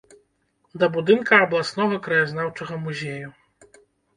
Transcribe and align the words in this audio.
Да 0.83 0.87
будынка 0.95 1.33
абласнога 1.47 1.99
краязнаўчага 2.09 2.81
музею. 2.87 3.29